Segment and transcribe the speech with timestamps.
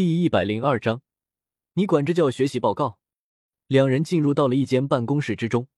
[0.00, 1.02] 第一百零二章，
[1.74, 2.98] 你管这叫学习报告？
[3.66, 5.68] 两人进入到了一间办公室之中，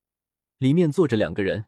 [0.59, 1.65] 里面坐着两个人，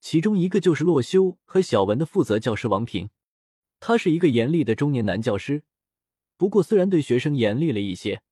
[0.00, 3.10] 其中一个就是洛修和小文的负责教师王平。
[3.80, 5.62] 他是一个严厉的中年男教师，
[6.38, 8.22] 不过虽然对学生严厉了一些，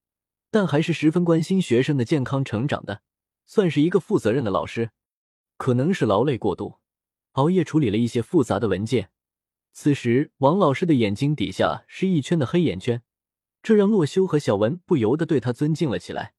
[0.50, 3.02] 但还是十分关心学生的健康成长的，
[3.44, 4.92] 算是一个负责任的老师。
[5.58, 6.78] 可能是劳累过度，
[7.32, 9.10] 熬夜处理了一些复杂的文件。
[9.74, 13.02] 此时，王老师的眼睛底下是一圈的黑眼圈，
[13.68, 16.32] 这让洛修和小文不由得对他尊敬了起来。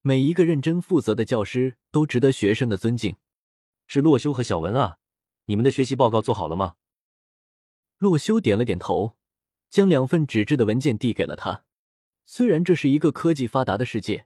[0.00, 3.16] 每一个认真负责的教师都值得学生的尊敬。
[3.86, 4.96] 是洛修和小文啊，
[5.44, 6.76] 你们的学习报告做好了吗？
[7.98, 9.14] 洛修点了点头，
[9.68, 11.64] 将两份纸质的文件递给了他。
[12.24, 14.24] 虽然这是一个科技发达的世界，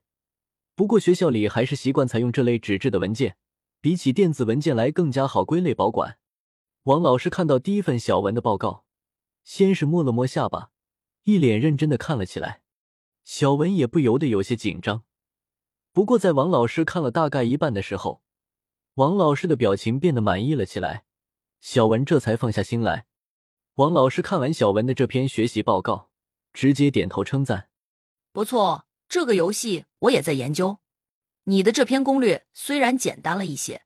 [0.77, 3.37] 不过学校里还是习惯采用这类纸质的文件，
[3.81, 6.19] 比起电子文件来更加好归类保管。
[6.85, 8.85] 王老师看到第一份小文的报告，
[9.43, 10.71] 先是摸了摸下巴，
[11.25, 12.63] 一脸认真的看了起来。
[13.25, 15.05] 小文也不由得有些紧张。
[15.93, 18.23] 不过在王老师看了大概一半的时候，
[18.95, 21.05] 王老师的表情变得满意了起来，
[21.61, 23.07] 小文这才放下心来。
[23.77, 26.11] 王老师看完小文的这篇学习报告，
[26.53, 27.69] 直接点头称赞
[28.33, 30.79] ：“不错，这个游戏我也在研究。
[31.45, 33.85] 你的这篇攻略虽然简单了一些，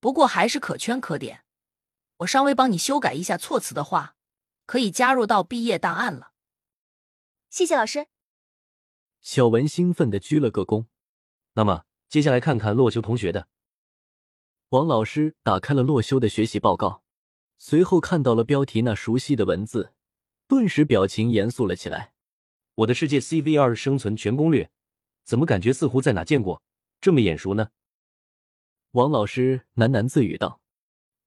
[0.00, 1.44] 不过还是可圈可点。”
[2.18, 4.16] 我稍微帮你修改一下措辞的话，
[4.66, 6.32] 可以加入到毕业档案了。
[7.50, 8.08] 谢谢老师。
[9.20, 10.86] 小文兴奋的鞠了个躬。
[11.54, 13.48] 那么接下来看看洛修同学的。
[14.70, 17.02] 王老师打开了洛修的学习报告，
[17.56, 19.94] 随后看到了标题那熟悉的文字，
[20.46, 22.12] 顿时表情严肃了起来。
[22.76, 24.70] 我的世界 CV 二生存全攻略，
[25.24, 26.62] 怎么感觉似乎在哪见过，
[27.00, 27.70] 这么眼熟呢？
[28.92, 30.60] 王老师喃喃自语道：“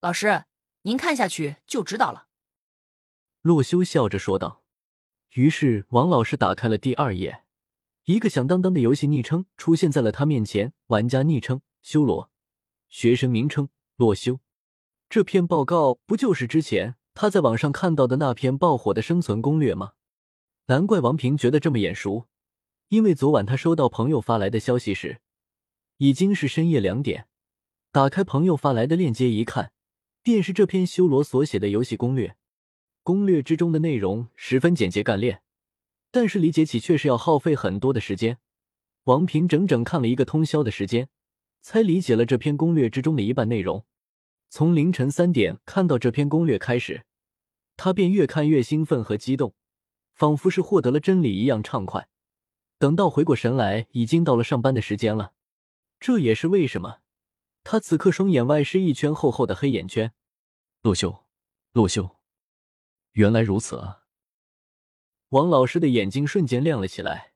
[0.02, 0.46] 老师。”
[0.84, 2.28] 您看下去就知道了。”
[3.42, 4.61] 洛修笑着说道。
[5.34, 7.44] 于是王老师打开了第二页，
[8.04, 12.30] 一个响当当的游戏昵称出现在了他面前：玩家昵称修罗，
[12.90, 14.40] 学生名称洛修。
[15.10, 19.94] 这篇报告不就是之前他在网上看到的那篇爆火的生存攻略吗？
[20.66, 22.28] 难怪王平觉得这么眼熟，
[22.90, 25.22] 因为昨晚他收到朋友发来的消息时，
[25.98, 27.28] 已经是深夜两点。
[27.94, 29.72] 打开朋友发来的链接一看。
[30.24, 32.36] 便是这篇修罗所写的游戏攻略，
[33.04, 35.42] 攻略之中的内容十分简洁干练，
[36.12, 38.38] 但是理解起却是要耗费很多的时间。
[39.06, 41.10] 王平整整看了一个通宵的时间，
[41.62, 43.86] 才理解了这篇攻略之中的一半内容。
[44.50, 47.06] 从凌晨三点看到这篇攻略开始，
[47.78, 49.56] 他便越看越兴奋和激动，
[50.14, 52.08] 仿佛是获得了真理一样畅快。
[52.78, 55.34] 等到回过神来，已经到了上班的时间了。
[56.00, 57.00] 这也是为什么。
[57.64, 60.14] 他此刻双眼外是一圈厚厚的黑眼圈。
[60.82, 61.24] 洛修，
[61.74, 62.18] 洛修，
[63.14, 64.04] 原来如此啊！
[65.30, 67.34] 王老师的眼睛瞬间亮了起来，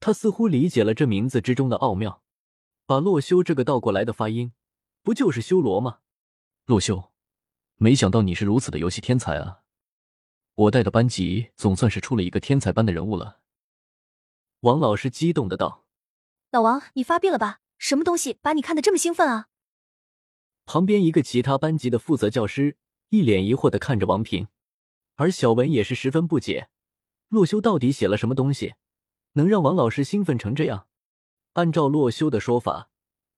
[0.00, 2.22] 他似乎理解了这名字之中的奥妙。
[2.86, 4.52] 把洛修这个倒过来的发音，
[5.02, 6.00] 不就是修罗吗？
[6.66, 7.12] 洛修，
[7.76, 9.62] 没想到你是如此的游戏天才啊！
[10.54, 13.40] 我带的班级总算是出了一个天才般的人物了。
[14.60, 15.86] 王老师激动的道
[16.52, 19.48] ：“老王，你发病了吧？”什么东西把你看得这么兴奋啊？
[20.64, 22.78] 旁边一个其他班级的负责教师
[23.08, 24.48] 一脸疑惑的看着王平，
[25.16, 26.68] 而小文也是十分不解，
[27.28, 28.74] 洛修到底写了什么东西，
[29.32, 30.86] 能让王老师兴奋成这样？
[31.52, 32.90] 按照洛修的说法，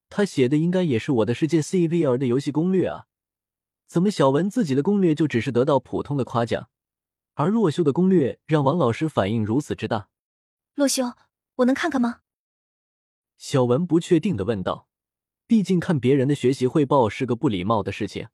[0.09, 3.07] 他写的应该也是我的世界 CVR 的游戏攻略啊，
[3.87, 6.71] 怎么小文自己的攻略就只是得到普通的夸奖，
[7.35, 10.09] 而洛修的攻略让王老师反应如此之大？
[10.75, 11.13] 洛修，
[11.57, 12.21] 我能看看吗？
[13.37, 14.89] 小文不确定的问道
[15.47, 18.29] ：“毕竟看别人的学习汇报是个不礼貌的事情。”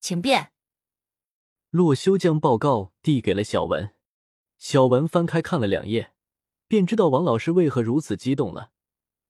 [0.00, 0.52] 请便。
[1.70, 3.90] 洛修将报告递给了小文，
[4.56, 6.12] 小文翻开看了两页，
[6.66, 8.70] 便知道王老师为何如此激动了。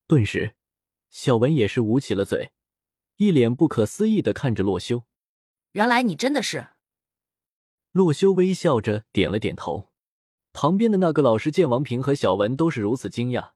[0.07, 0.55] 顿时，
[1.11, 2.53] 小文也是捂起了嘴，
[3.17, 5.03] 一脸不可思议的看着洛修。
[5.73, 6.69] 原来你真的是……
[7.91, 9.89] 洛修微笑着点了点头。
[10.53, 13.51] 旁边的那个老师见王平和小文都是如此惊讶。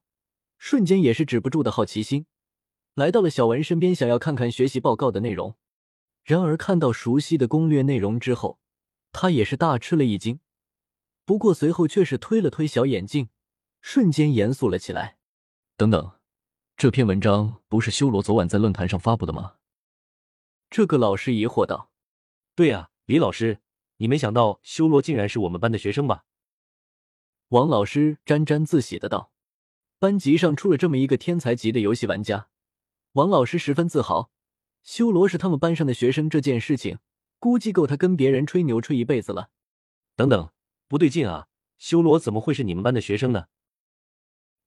[0.57, 2.25] 瞬间也是止不住的好奇心，
[2.95, 5.55] 来到了小文身边，想要看看学习报告的内容。
[6.23, 8.59] 然而看到熟悉的攻略内容之后，
[9.13, 10.41] 他也是大吃了一惊。
[11.23, 13.29] 不过随后却是推了推小眼镜，
[13.79, 15.17] 瞬间严肃了起来。
[15.77, 16.11] 等等，
[16.75, 19.55] 这篇文章不是修罗昨晚在论坛上发布的吗？
[20.69, 21.91] 这个老师疑惑道
[22.53, 23.61] ：“对呀，李老师，
[23.97, 26.25] 你没想到修罗竟然是我们班的学生吧？”
[27.49, 29.31] 王老师沾沾自喜的道。
[29.99, 32.49] 班级上出了这么一个天才级的游戏玩家，
[33.13, 34.31] 王老师十分自豪。
[34.81, 36.99] 修罗是他们班上的学生，这件事情
[37.43, 39.49] 估计够他跟别人吹牛吹一辈子了。
[40.15, 40.49] 等等，
[40.87, 41.49] 不对劲啊！
[41.77, 43.47] 修罗怎么会是你们班的学生呢？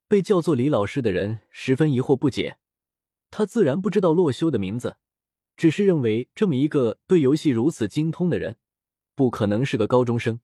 [0.07, 2.59] 被叫做李老师的人十分疑惑不解，
[3.31, 4.97] 他自然不知道洛修的名字，
[5.55, 8.57] 只是认为这么一个对游戏如此精通的人，
[9.15, 10.39] 不可能是个高中生。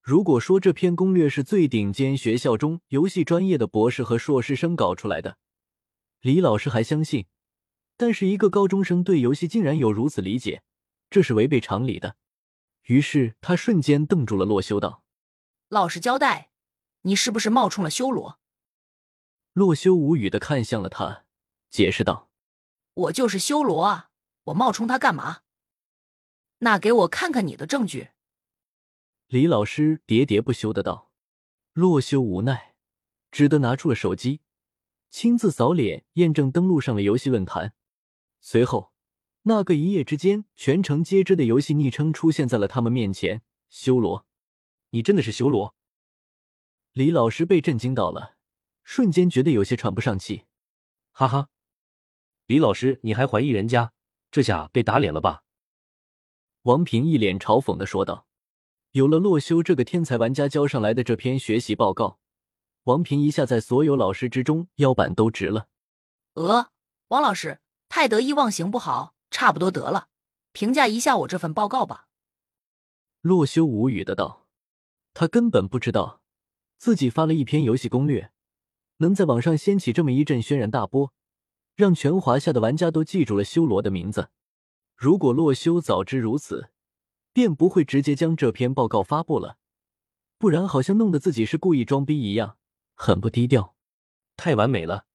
[0.00, 5.36] 如果说这篇攻略是最顶尖学校中游戏专业的博士和硕士生搞出来的，
[6.22, 7.26] 李老师还相信。
[7.98, 10.62] 但是一个高中生对游戏竟然有如此理解，
[11.10, 12.16] 这是违背常理的。
[12.84, 15.02] 于是他瞬间瞪住了洛修，道
[15.68, 16.50] ：“老实交代，
[17.02, 18.38] 你是不是冒充了修罗？”
[19.52, 21.24] 洛修无语的看向了他，
[21.68, 22.30] 解释道
[22.94, 24.10] ：“我就是修罗啊，
[24.44, 25.42] 我冒充他干嘛？
[26.58, 28.10] 那给我看看你的证据。”
[29.28, 31.12] 李老师喋喋不休的道。
[31.74, 32.74] 洛修无奈，
[33.30, 34.40] 只得拿出了手机，
[35.10, 37.74] 亲自扫脸验证登录上了游戏论坛。
[38.40, 38.92] 随后，
[39.42, 43.42] 那个一夜之间全城皆知的游戏昵称出现在了他们面前。
[43.68, 44.26] 修罗，
[44.90, 45.74] 你真的是修罗？
[46.92, 48.36] 李老师被震惊到了。
[48.82, 50.44] 瞬间觉得有些喘不上气，
[51.12, 51.50] 哈哈，
[52.46, 53.92] 李老师，你还怀疑人家？
[54.30, 55.42] 这下被打脸了吧？
[56.62, 58.26] 王平一脸嘲讽的说道。
[58.92, 62.18] 有了洛修这个天才玩家交上来的这篇学习报告，
[62.84, 65.68] 王平一下在所有老师之中腰板都直了。
[66.32, 66.70] 呃，
[67.08, 70.08] 王老师太得意忘形不好，差不多得了，
[70.50, 72.08] 评价一下我这份报告吧。
[73.20, 74.48] 洛修无语的道，
[75.14, 76.22] 他根本不知道
[76.76, 78.32] 自己发了一篇游戏攻略。
[78.96, 81.12] 能在网上掀起这么一阵轩然大波，
[81.76, 84.30] 让全华夏的玩家都记住了修罗的名字。
[84.96, 86.70] 如果洛修早知如此，
[87.32, 89.58] 便不会直接将这篇报告发布了，
[90.36, 92.56] 不然好像弄得自己是故意装逼一样，
[92.96, 93.76] 很不低调。
[94.36, 95.06] 太完美了，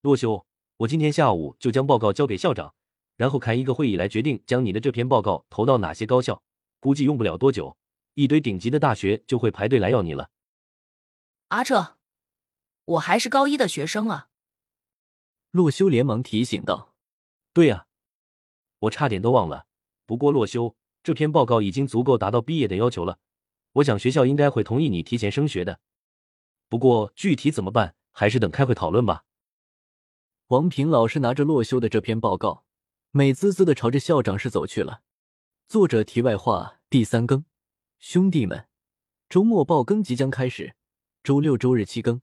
[0.00, 0.46] 洛修，
[0.78, 2.74] 我今天下午就将报告交给校长，
[3.16, 6.42] 然后开一个会议来决定将你的这篇报告投到哪些高校。
[6.80, 7.76] 估计用不了多久，
[8.14, 10.30] 一堆顶级的大学就会排队来要你了。
[11.48, 11.96] 阿彻。
[12.86, 14.28] 我还是高一的学生啊！
[15.52, 16.92] 洛修连忙提醒道
[17.54, 17.86] ：“对呀，
[18.80, 19.64] 我差点都忘了。
[20.04, 23.18] 不过洛修这篇报告已经足够达到毕业的要求了，
[23.72, 25.80] 我想学校应该会同意你提前升学的。
[26.68, 29.24] 不过具体怎么办，还是等开会讨论吧。”
[30.48, 32.66] 王平老师拿着洛修的这篇报告，
[33.16, 35.02] 美滋滋的朝着校长室走去了。
[35.68, 37.44] 作者题外话：第三更，
[38.00, 38.66] 兄弟们，
[39.28, 40.74] 周末爆更即将开始，
[41.22, 42.20] 周六周日七更。